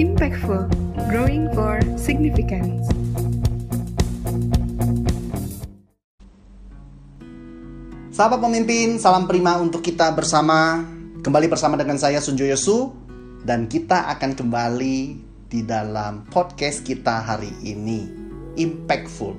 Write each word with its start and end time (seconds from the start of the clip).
Impactful, 0.00 0.72
growing 1.12 1.52
for 1.52 1.76
significance. 2.00 2.88
Sahabat 8.08 8.40
pemimpin, 8.40 8.96
salam 8.96 9.28
prima 9.28 9.60
untuk 9.60 9.84
kita 9.84 10.16
bersama. 10.16 10.80
Kembali 11.20 11.44
bersama 11.44 11.76
dengan 11.76 12.00
saya 12.00 12.24
Sunjo 12.24 12.48
Yosu 12.48 12.88
dan 13.44 13.68
kita 13.68 14.08
akan 14.16 14.32
kembali 14.32 14.98
di 15.52 15.60
dalam 15.60 16.24
podcast 16.24 16.88
kita 16.88 17.28
hari 17.28 17.52
ini. 17.60 18.08
Impactful, 18.56 19.36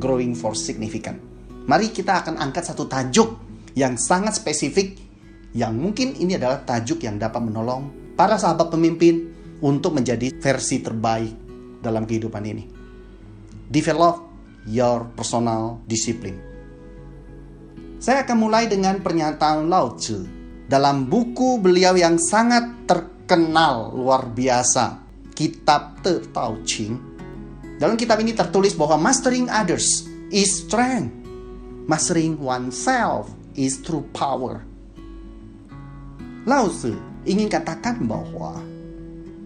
growing 0.00 0.32
for 0.32 0.56
significant. 0.56 1.20
Mari 1.68 1.92
kita 1.92 2.24
akan 2.24 2.40
angkat 2.40 2.72
satu 2.72 2.88
tajuk 2.88 3.36
yang 3.76 4.00
sangat 4.00 4.40
spesifik 4.40 4.96
yang 5.52 5.76
mungkin 5.76 6.16
ini 6.16 6.40
adalah 6.40 6.64
tajuk 6.64 7.04
yang 7.04 7.20
dapat 7.20 7.44
menolong 7.44 8.14
para 8.16 8.36
sahabat 8.36 8.72
pemimpin 8.72 9.39
untuk 9.60 9.96
menjadi 9.96 10.32
versi 10.40 10.80
terbaik 10.80 11.34
dalam 11.80 12.04
kehidupan 12.04 12.44
ini. 12.44 12.64
Develop 13.70 14.16
your 14.68 15.08
personal 15.14 15.80
discipline. 15.88 16.40
Saya 18.00 18.24
akan 18.24 18.36
mulai 18.40 18.64
dengan 18.64 19.00
pernyataan 19.04 19.68
Lao 19.68 19.92
Tzu 19.96 20.24
dalam 20.64 21.04
buku 21.10 21.60
beliau 21.60 21.92
yang 21.98 22.16
sangat 22.16 22.88
terkenal 22.88 23.92
luar 23.92 24.32
biasa, 24.32 25.04
Kitab 25.36 26.00
Te 26.00 26.24
Tao 26.32 26.64
Ching. 26.64 26.96
Dalam 27.80 27.96
kitab 27.96 28.20
ini 28.20 28.36
tertulis 28.36 28.76
bahwa 28.76 29.08
mastering 29.08 29.48
others 29.48 30.08
is 30.32 30.64
strength, 30.64 31.12
mastering 31.88 32.36
oneself 32.40 33.28
is 33.56 33.80
true 33.80 34.04
power. 34.16 34.64
Lao 36.48 36.72
Tzu 36.72 36.96
ingin 37.28 37.52
katakan 37.52 38.08
bahwa 38.08 38.64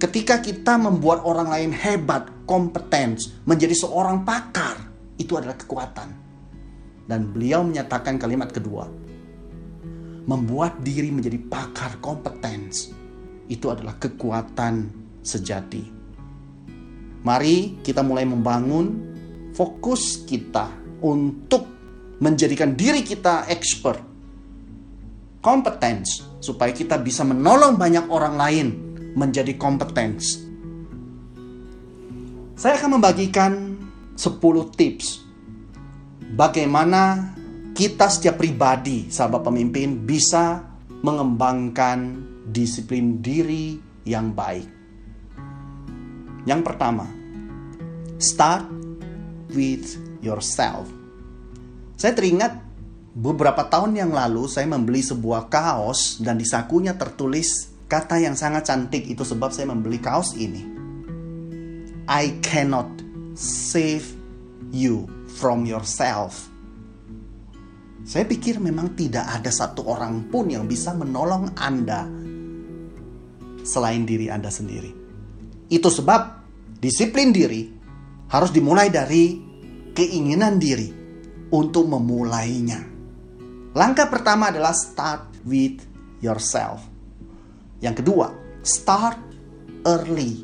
ketika 0.05 0.45
kita 0.45 0.77
membuat 0.77 1.25
orang 1.25 1.49
lain 1.49 1.73
hebat, 1.73 2.29
kompeten, 2.45 3.17
menjadi 3.49 3.73
seorang 3.73 4.21
pakar, 4.21 4.77
itu 5.17 5.33
adalah 5.41 5.57
kekuatan 5.57 6.13
dan 7.09 7.33
beliau 7.33 7.65
menyatakan 7.65 8.21
kalimat 8.21 8.53
kedua. 8.53 8.85
Membuat 10.25 10.85
diri 10.85 11.09
menjadi 11.09 11.41
pakar 11.41 12.01
kompetens. 12.05 12.93
Itu 13.49 13.73
adalah 13.73 13.97
kekuatan 13.97 14.75
sejati. 15.25 15.85
Mari 17.25 17.81
kita 17.81 18.05
mulai 18.05 18.29
membangun 18.29 19.17
fokus 19.57 20.25
kita 20.29 20.69
untuk 21.01 21.65
menjadikan 22.21 22.77
diri 22.77 23.01
kita 23.01 23.49
expert. 23.49 24.01
Kompetens. 25.41 26.41
Supaya 26.45 26.77
kita 26.77 27.01
bisa 27.01 27.25
menolong 27.25 27.77
banyak 27.81 28.05
orang 28.09 28.37
lain 28.37 28.84
menjadi 29.15 29.55
kompetens. 29.55 30.43
Saya 32.55 32.79
akan 32.79 32.99
membagikan 32.99 33.53
10 34.15 34.79
tips 34.79 35.27
bagaimana 36.39 37.35
kita 37.75 38.07
setiap 38.07 38.39
pribadi, 38.39 39.11
sahabat 39.11 39.43
pemimpin, 39.43 40.07
bisa 40.07 40.63
mengembangkan 41.03 42.23
disiplin 42.47 43.19
diri 43.19 43.75
yang 44.07 44.31
baik. 44.31 44.71
Yang 46.47 46.61
pertama, 46.63 47.11
start 48.23 48.71
with 49.51 49.99
yourself. 50.23 50.87
Saya 51.99 52.15
teringat 52.15 52.63
beberapa 53.15 53.67
tahun 53.67 53.99
yang 53.99 54.15
lalu 54.15 54.47
saya 54.47 54.71
membeli 54.71 55.03
sebuah 55.03 55.51
kaos 55.51 56.23
dan 56.23 56.39
di 56.39 56.47
sakunya 56.47 56.95
tertulis 56.95 57.74
kata 57.95 58.19
yang 58.19 58.35
sangat 58.35 58.67
cantik 58.67 59.07
itu 59.07 59.23
sebab 59.23 59.55
saya 59.55 59.71
membeli 59.71 60.03
kaos 60.03 60.35
ini. 60.35 60.67
I 62.11 62.43
cannot 62.43 62.91
save 63.39 64.03
you 64.75 65.07
from 65.39 65.63
yourself. 65.63 66.51
Saya 68.03 68.27
pikir 68.27 68.59
memang 68.59 68.99
tidak 68.99 69.31
ada 69.31 69.49
satu 69.49 69.87
orang 69.87 70.27
pun 70.27 70.51
yang 70.51 70.67
bisa 70.67 70.91
menolong 70.93 71.55
Anda 71.55 72.05
selain 73.63 74.03
diri 74.05 74.27
Anda 74.29 74.51
sendiri. 74.51 74.91
Itu 75.71 75.89
sebab 75.89 76.45
disiplin 76.83 77.31
diri 77.31 77.71
harus 78.29 78.51
dimulai 78.51 78.91
dari 78.91 79.39
keinginan 79.95 80.59
diri 80.59 80.91
untuk 81.55 81.87
memulainya. 81.87 82.83
Langkah 83.73 84.11
pertama 84.11 84.51
adalah 84.51 84.75
start 84.75 85.47
with 85.47 85.81
yourself. 86.21 86.94
Yang 87.85 88.01
kedua, 88.01 88.33
start 88.65 89.21
early. 89.85 90.41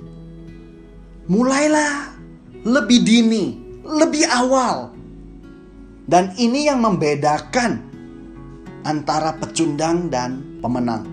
Mulailah 1.24 2.20
lebih 2.68 3.00
dini 3.00 3.70
lebih 3.90 4.28
awal. 4.28 4.92
Dan 6.04 6.34
ini 6.36 6.66
yang 6.66 6.82
membedakan 6.82 7.80
antara 8.82 9.38
pecundang 9.38 10.10
dan 10.10 10.60
pemenang. 10.60 11.06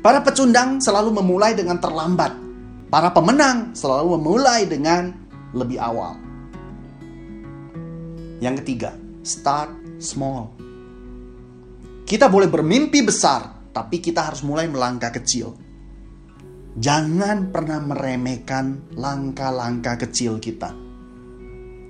Para 0.00 0.20
pecundang 0.24 0.80
selalu 0.80 1.20
memulai 1.22 1.52
dengan 1.52 1.80
terlambat. 1.80 2.32
Para 2.88 3.12
pemenang 3.12 3.72
selalu 3.76 4.16
memulai 4.20 4.64
dengan 4.68 5.12
lebih 5.52 5.80
awal. 5.80 6.16
Yang 8.40 8.64
ketiga, 8.64 8.90
start 9.24 9.72
small. 10.00 10.52
Kita 12.04 12.28
boleh 12.28 12.48
bermimpi 12.48 13.00
besar, 13.00 13.53
tapi 13.74 13.98
kita 13.98 14.30
harus 14.30 14.46
mulai 14.46 14.70
melangkah 14.70 15.10
kecil. 15.10 15.58
Jangan 16.78 17.50
pernah 17.50 17.82
meremehkan 17.82 18.94
langkah-langkah 18.94 19.98
kecil 20.06 20.38
kita. 20.38 20.70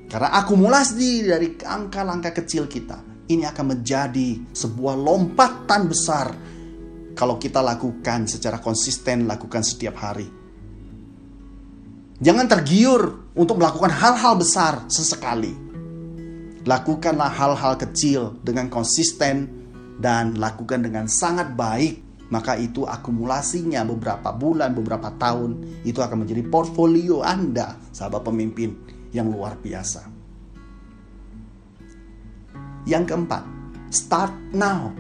Karena 0.09 0.29
akumulasi 0.41 1.29
dari 1.29 1.57
angka-angka 1.61 2.33
kecil 2.45 2.69
kita 2.69 3.29
ini 3.29 3.45
akan 3.49 3.77
menjadi 3.77 4.53
sebuah 4.53 4.97
lompatan 4.97 5.83
besar 5.89 6.29
kalau 7.17 7.41
kita 7.41 7.65
lakukan 7.65 8.29
secara 8.29 8.61
konsisten, 8.61 9.25
lakukan 9.25 9.65
setiap 9.65 9.97
hari. 9.97 10.29
Jangan 12.21 12.47
tergiur 12.47 13.33
untuk 13.35 13.59
melakukan 13.59 13.91
hal-hal 13.91 14.35
besar 14.39 14.87
sesekali. 14.93 15.55
Lakukanlah 16.65 17.33
hal-hal 17.33 17.75
kecil 17.77 18.41
dengan 18.41 18.73
konsisten 18.73 19.64
dan 19.99 20.39
lakukan 20.39 20.83
dengan 20.83 21.07
sangat 21.07 21.55
baik. 21.55 22.03
Maka 22.33 22.57
itu 22.57 22.89
akumulasinya 22.89 23.85
beberapa 23.85 24.33
bulan, 24.33 24.73
beberapa 24.73 25.13
tahun 25.21 25.85
itu 25.85 26.01
akan 26.01 26.25
menjadi 26.25 26.43
portfolio 26.49 27.21
Anda, 27.21 27.77
sahabat 27.93 28.25
pemimpin 28.27 28.75
yang 29.13 29.31
luar 29.31 29.61
biasa. 29.61 30.09
Yang 32.89 33.05
keempat, 33.13 33.43
start 33.93 34.35
now. 34.57 34.91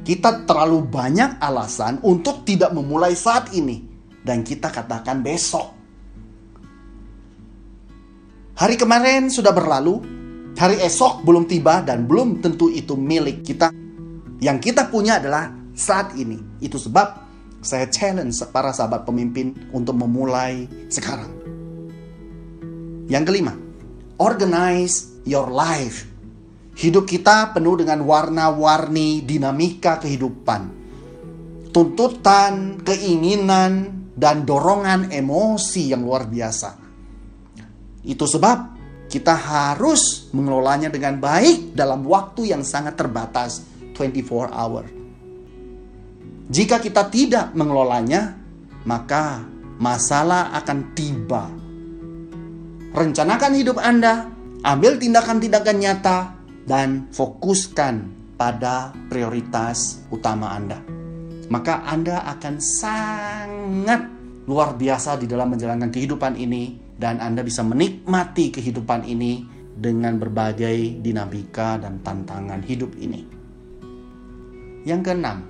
Kita 0.00 0.48
terlalu 0.48 0.88
banyak 0.88 1.42
alasan 1.42 2.00
untuk 2.06 2.46
tidak 2.48 2.72
memulai 2.72 3.12
saat 3.12 3.52
ini 3.52 3.84
dan 4.24 4.40
kita 4.40 4.72
katakan 4.72 5.20
besok. 5.20 5.76
Hari 8.56 8.76
kemarin 8.76 9.32
sudah 9.32 9.56
berlalu, 9.56 10.19
hari 10.60 10.76
esok 10.84 11.24
belum 11.24 11.48
tiba 11.48 11.80
dan 11.80 12.04
belum 12.04 12.44
tentu 12.44 12.68
itu 12.68 12.92
milik 12.92 13.40
kita. 13.40 13.72
Yang 14.44 14.68
kita 14.68 14.92
punya 14.92 15.16
adalah 15.16 15.48
saat 15.72 16.12
ini. 16.20 16.36
Itu 16.60 16.76
sebab 16.76 17.32
saya 17.64 17.88
challenge 17.88 18.44
para 18.52 18.68
sahabat 18.68 19.08
pemimpin 19.08 19.56
untuk 19.72 19.96
memulai 19.96 20.68
sekarang. 20.92 21.32
Yang 23.08 23.24
kelima, 23.32 23.56
organize 24.20 25.24
your 25.24 25.48
life. 25.48 26.04
Hidup 26.76 27.08
kita 27.08 27.56
penuh 27.56 27.80
dengan 27.80 28.04
warna-warni 28.04 29.24
dinamika 29.24 29.96
kehidupan. 29.96 30.76
Tuntutan, 31.72 32.84
keinginan, 32.84 33.72
dan 34.12 34.44
dorongan 34.44 35.08
emosi 35.08 35.92
yang 35.96 36.04
luar 36.04 36.28
biasa. 36.28 36.70
Itu 38.04 38.24
sebab 38.24 38.79
kita 39.10 39.34
harus 39.34 40.30
mengelolanya 40.30 40.86
dengan 40.86 41.18
baik 41.18 41.74
dalam 41.74 42.06
waktu 42.06 42.54
yang 42.54 42.62
sangat 42.62 42.94
terbatas, 42.94 43.66
24 43.98 44.54
hour. 44.54 44.86
Jika 46.46 46.78
kita 46.78 47.10
tidak 47.10 47.50
mengelolanya, 47.58 48.38
maka 48.86 49.42
masalah 49.82 50.54
akan 50.54 50.78
tiba 50.94 51.50
rencanakan 52.94 53.52
hidup 53.54 53.78
Anda, 53.78 54.30
ambil 54.66 54.98
tindakan-tindakan 54.98 55.76
nyata, 55.78 56.18
dan 56.66 57.10
fokuskan 57.10 57.94
pada 58.34 58.94
prioritas 59.10 60.06
utama 60.10 60.54
Anda. 60.54 60.78
Maka 61.50 61.82
Anda 61.86 62.22
akan 62.38 62.54
sangat 62.62 64.00
luar 64.46 64.74
biasa 64.78 65.18
di 65.18 65.26
dalam 65.26 65.50
menjalankan 65.54 65.90
kehidupan 65.90 66.38
ini 66.38 66.89
dan 67.00 67.16
Anda 67.16 67.40
bisa 67.40 67.64
menikmati 67.64 68.52
kehidupan 68.52 69.08
ini 69.08 69.40
dengan 69.72 70.20
berbagai 70.20 71.00
dinamika 71.00 71.80
dan 71.80 72.04
tantangan 72.04 72.60
hidup 72.60 72.92
ini. 73.00 73.24
Yang 74.84 75.00
keenam, 75.08 75.48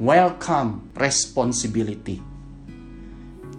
welcome 0.00 0.88
responsibility. 0.96 2.16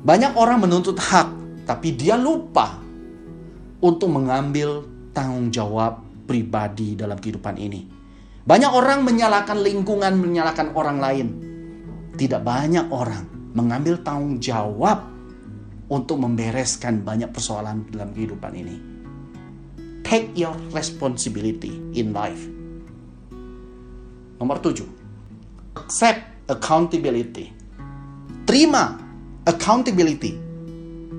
Banyak 0.01 0.33
orang 0.33 0.65
menuntut 0.65 0.97
hak, 0.97 1.29
tapi 1.69 1.93
dia 1.93 2.17
lupa 2.17 2.81
untuk 3.85 4.09
mengambil 4.09 4.81
tanggung 5.13 5.53
jawab 5.53 6.01
pribadi 6.25 6.97
dalam 6.97 7.21
kehidupan 7.21 7.61
ini. 7.61 7.85
Banyak 8.41 8.73
orang 8.73 9.05
menyalahkan 9.05 9.61
lingkungan, 9.61 10.17
menyalahkan 10.17 10.73
orang 10.73 10.97
lain. 10.97 11.27
Tidak 12.17 12.41
banyak 12.41 12.89
orang 12.89 13.53
mengambil 13.53 14.01
tanggung 14.01 14.41
jawab 14.41 15.10
untuk 15.91 16.23
membereskan 16.23 17.03
banyak 17.03 17.35
persoalan 17.35 17.83
dalam 17.91 18.15
kehidupan 18.15 18.55
ini. 18.55 18.75
Take 20.07 20.31
your 20.39 20.55
responsibility 20.71 21.75
in 21.99 22.15
life. 22.15 22.39
Nomor 24.39 24.57
tujuh, 24.63 24.87
accept 25.75 26.47
accountability. 26.47 27.51
Terima 28.47 28.97
accountability. 29.45 30.39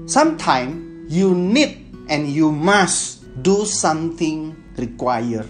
Sometimes 0.08 1.06
you 1.06 1.36
need 1.36 1.78
and 2.08 2.26
you 2.26 2.50
must 2.50 3.22
do 3.44 3.68
something 3.68 4.56
required. 4.76 5.48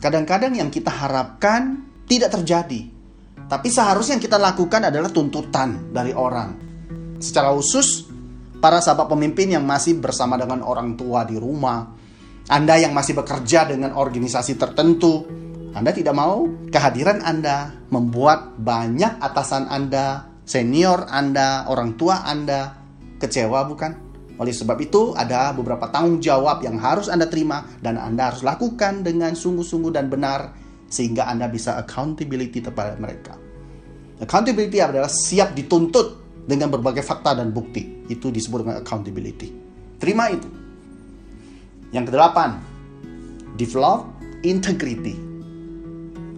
Kadang-kadang 0.00 0.56
yang 0.56 0.68
kita 0.68 0.92
harapkan 0.92 1.86
tidak 2.04 2.34
terjadi. 2.36 2.90
Tapi 3.46 3.68
seharusnya 3.70 4.18
yang 4.18 4.24
kita 4.26 4.36
lakukan 4.36 4.90
adalah 4.90 5.08
tuntutan 5.08 5.94
dari 5.94 6.10
orang. 6.10 6.66
Secara 7.16 7.54
khusus, 7.54 8.05
para 8.66 8.82
sahabat 8.82 9.06
pemimpin 9.06 9.54
yang 9.54 9.62
masih 9.62 10.02
bersama 10.02 10.34
dengan 10.34 10.58
orang 10.66 10.98
tua 10.98 11.22
di 11.22 11.38
rumah, 11.38 11.86
Anda 12.50 12.74
yang 12.82 12.90
masih 12.90 13.14
bekerja 13.14 13.62
dengan 13.70 13.94
organisasi 13.94 14.58
tertentu, 14.58 15.22
Anda 15.70 15.94
tidak 15.94 16.18
mau 16.18 16.50
kehadiran 16.66 17.22
Anda 17.22 17.70
membuat 17.94 18.58
banyak 18.58 19.22
atasan 19.22 19.70
Anda, 19.70 20.26
senior 20.42 21.06
Anda, 21.06 21.70
orang 21.70 21.94
tua 21.94 22.26
Anda 22.26 22.74
kecewa 23.22 23.70
bukan? 23.70 23.92
Oleh 24.42 24.50
sebab 24.50 24.82
itu, 24.82 25.14
ada 25.14 25.54
beberapa 25.54 25.86
tanggung 25.94 26.18
jawab 26.18 26.58
yang 26.66 26.82
harus 26.82 27.06
Anda 27.06 27.30
terima 27.30 27.70
dan 27.78 28.02
Anda 28.02 28.34
harus 28.34 28.42
lakukan 28.42 29.06
dengan 29.06 29.38
sungguh-sungguh 29.38 29.94
dan 29.94 30.10
benar 30.10 30.58
sehingga 30.90 31.30
Anda 31.30 31.46
bisa 31.46 31.78
accountability 31.78 32.66
kepada 32.66 32.98
mereka. 32.98 33.38
Accountability 34.18 34.82
adalah 34.82 35.06
siap 35.06 35.54
dituntut 35.54 36.25
dengan 36.46 36.70
berbagai 36.70 37.02
fakta 37.02 37.34
dan 37.34 37.50
bukti. 37.50 38.06
Itu 38.06 38.30
disebut 38.30 38.62
dengan 38.62 38.76
accountability. 38.80 39.50
Terima 39.98 40.30
itu. 40.30 40.46
Yang 41.90 42.14
kedelapan, 42.14 42.62
develop 43.58 44.06
integrity. 44.46 45.18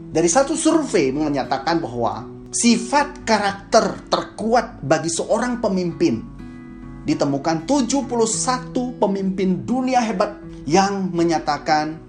Dari 0.08 0.28
satu 0.28 0.56
survei 0.56 1.12
menyatakan 1.12 1.76
bahwa 1.84 2.24
sifat 2.48 3.28
karakter 3.28 4.08
terkuat 4.08 4.80
bagi 4.80 5.12
seorang 5.12 5.60
pemimpin 5.60 6.24
ditemukan 7.04 7.68
71 7.68 8.08
pemimpin 8.96 9.64
dunia 9.68 10.00
hebat 10.00 10.40
yang 10.64 11.12
menyatakan 11.12 12.00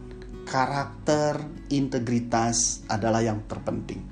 karakter 0.48 1.40
integritas 1.72 2.84
adalah 2.88 3.24
yang 3.24 3.44
terpenting. 3.48 4.09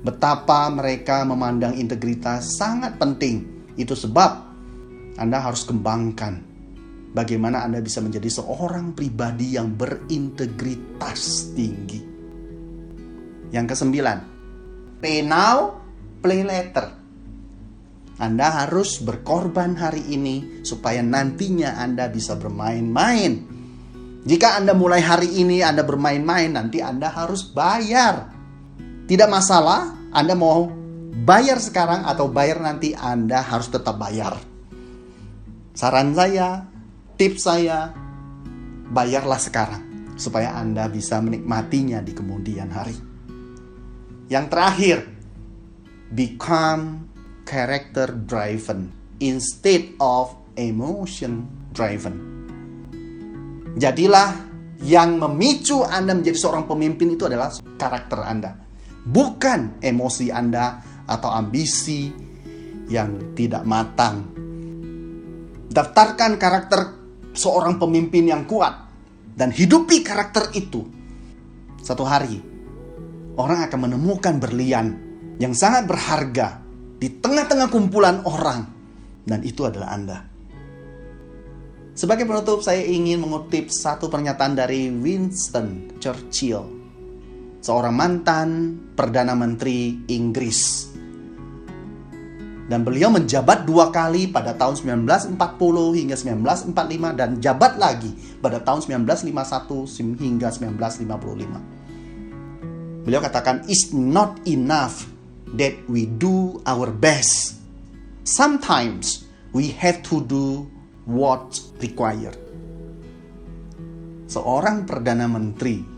Betapa 0.00 0.72
mereka 0.72 1.28
memandang 1.28 1.76
integritas 1.76 2.56
sangat 2.56 2.96
penting. 2.96 3.68
Itu 3.76 3.92
sebab 3.92 4.30
Anda 5.20 5.44
harus 5.44 5.68
kembangkan 5.68 6.50
bagaimana 7.12 7.66
Anda 7.66 7.82
bisa 7.82 7.98
menjadi 8.00 8.30
seorang 8.30 8.94
pribadi 8.94 9.58
yang 9.58 9.74
berintegritas 9.74 11.52
tinggi. 11.52 12.00
Yang 13.50 13.66
kesembilan, 13.74 14.18
pay 15.02 15.26
now, 15.26 15.82
play 16.22 16.46
later. 16.46 16.96
Anda 18.20 18.64
harus 18.64 19.00
berkorban 19.00 19.80
hari 19.80 20.04
ini 20.12 20.60
supaya 20.60 21.00
nantinya 21.00 21.80
Anda 21.80 22.12
bisa 22.12 22.36
bermain-main. 22.36 23.32
Jika 24.20 24.60
Anda 24.60 24.76
mulai 24.76 25.00
hari 25.00 25.40
ini 25.40 25.64
Anda 25.64 25.80
bermain-main, 25.80 26.52
nanti 26.52 26.84
Anda 26.84 27.08
harus 27.08 27.48
bayar. 27.48 28.39
Tidak 29.10 29.26
masalah, 29.26 29.90
Anda 30.14 30.38
mau 30.38 30.70
bayar 31.26 31.58
sekarang 31.58 32.06
atau 32.06 32.30
bayar 32.30 32.62
nanti, 32.62 32.94
Anda 32.94 33.42
harus 33.42 33.66
tetap 33.66 33.98
bayar. 33.98 34.38
Saran 35.74 36.14
saya, 36.14 36.70
tips 37.18 37.42
saya, 37.42 37.90
bayarlah 38.94 39.42
sekarang 39.42 40.14
supaya 40.14 40.54
Anda 40.54 40.86
bisa 40.86 41.18
menikmatinya 41.18 41.98
di 42.06 42.14
kemudian 42.14 42.70
hari. 42.70 42.94
Yang 44.30 44.46
terakhir, 44.46 44.98
become 46.14 47.10
character 47.42 48.14
driven 48.14 48.94
instead 49.18 49.90
of 49.98 50.38
emotion 50.54 51.50
driven. 51.74 52.46
Jadilah 53.74 54.38
yang 54.86 55.18
memicu 55.18 55.82
Anda 55.82 56.14
menjadi 56.14 56.38
seorang 56.38 56.70
pemimpin 56.70 57.18
itu 57.18 57.26
adalah 57.26 57.50
karakter 57.74 58.22
Anda, 58.22 58.69
bukan 59.04 59.80
emosi 59.80 60.28
Anda 60.32 60.80
atau 61.06 61.30
ambisi 61.32 62.10
yang 62.90 63.34
tidak 63.38 63.62
matang. 63.64 64.26
Daftarkan 65.70 66.34
karakter 66.34 66.80
seorang 67.30 67.78
pemimpin 67.78 68.26
yang 68.26 68.42
kuat 68.44 68.74
dan 69.34 69.54
hidupi 69.54 70.02
karakter 70.02 70.50
itu. 70.58 70.82
Satu 71.80 72.02
hari, 72.02 72.36
orang 73.38 73.64
akan 73.70 73.78
menemukan 73.88 74.36
berlian 74.42 74.86
yang 75.40 75.54
sangat 75.54 75.86
berharga 75.86 76.60
di 77.00 77.08
tengah-tengah 77.08 77.72
kumpulan 77.72 78.20
orang 78.26 78.66
dan 79.24 79.40
itu 79.46 79.64
adalah 79.64 79.94
Anda. 79.94 80.18
Sebagai 81.94 82.24
penutup 82.24 82.64
saya 82.64 82.80
ingin 82.80 83.20
mengutip 83.20 83.68
satu 83.68 84.08
pernyataan 84.08 84.56
dari 84.56 84.88
Winston 84.88 86.00
Churchill, 86.00 86.79
seorang 87.60 87.94
mantan 87.94 88.48
Perdana 88.96 89.36
Menteri 89.36 90.00
Inggris. 90.08 90.88
Dan 92.70 92.86
beliau 92.86 93.10
menjabat 93.10 93.66
dua 93.66 93.90
kali 93.90 94.30
pada 94.30 94.54
tahun 94.54 95.02
1940 95.02 95.98
hingga 95.98 96.14
1945 96.14 97.18
dan 97.18 97.42
jabat 97.42 97.74
lagi 97.76 98.14
pada 98.38 98.62
tahun 98.62 99.02
1951 99.04 100.22
hingga 100.22 100.54
1955. 100.54 103.02
Beliau 103.02 103.18
katakan, 103.18 103.66
"It's 103.66 103.90
not 103.90 104.38
enough 104.46 105.10
that 105.58 105.74
we 105.90 106.06
do 106.06 106.62
our 106.62 106.94
best. 106.94 107.58
Sometimes 108.22 109.26
we 109.50 109.74
have 109.74 110.06
to 110.06 110.22
do 110.22 110.70
what 111.10 111.58
required. 111.82 112.38
Seorang 114.30 114.86
perdana 114.86 115.26
menteri 115.26 115.89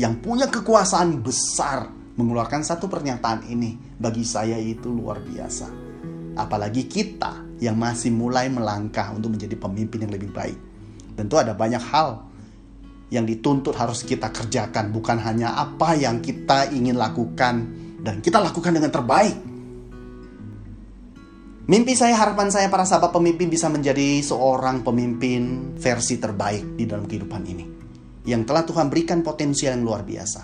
yang 0.00 0.16
punya 0.24 0.48
kekuasaan 0.48 1.20
besar 1.20 1.92
mengeluarkan 2.16 2.64
satu 2.64 2.88
pernyataan 2.88 3.44
ini 3.52 3.76
bagi 4.00 4.24
saya 4.24 4.56
itu 4.56 4.88
luar 4.88 5.20
biasa. 5.20 5.68
Apalagi 6.40 6.88
kita 6.88 7.60
yang 7.60 7.76
masih 7.76 8.08
mulai 8.08 8.48
melangkah 8.48 9.12
untuk 9.12 9.36
menjadi 9.36 9.60
pemimpin 9.60 10.08
yang 10.08 10.12
lebih 10.16 10.32
baik. 10.32 10.56
Tentu 11.20 11.36
ada 11.36 11.52
banyak 11.52 11.84
hal 11.92 12.24
yang 13.12 13.28
dituntut 13.28 13.76
harus 13.76 14.00
kita 14.08 14.32
kerjakan, 14.32 14.88
bukan 14.88 15.20
hanya 15.20 15.52
apa 15.52 15.92
yang 15.98 16.24
kita 16.24 16.72
ingin 16.72 16.96
lakukan 16.96 17.68
dan 18.00 18.24
kita 18.24 18.40
lakukan 18.40 18.72
dengan 18.72 18.88
terbaik. 18.88 19.36
Mimpi 21.70 21.92
saya, 21.92 22.16
harapan 22.16 22.48
saya 22.48 22.72
para 22.72 22.88
sahabat 22.88 23.12
pemimpin 23.12 23.52
bisa 23.52 23.68
menjadi 23.68 24.24
seorang 24.24 24.80
pemimpin 24.80 25.76
versi 25.76 26.16
terbaik 26.16 26.74
di 26.74 26.88
dalam 26.88 27.04
kehidupan 27.04 27.42
ini. 27.46 27.64
Yang 28.22 28.42
telah 28.46 28.62
Tuhan 28.64 28.86
berikan 28.92 29.20
potensial 29.26 29.74
yang 29.74 29.84
luar 29.84 30.06
biasa. 30.06 30.40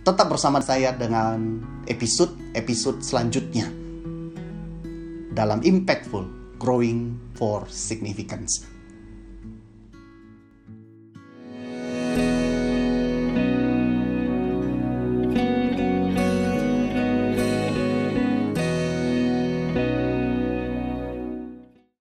Tetap 0.00 0.26
bersama 0.30 0.64
saya 0.64 0.96
dengan 0.96 1.60
episode-episode 1.84 3.04
selanjutnya 3.04 3.68
dalam 5.34 5.60
Impactful 5.60 6.56
Growing 6.56 7.32
for 7.36 7.66
Significance. 7.68 8.69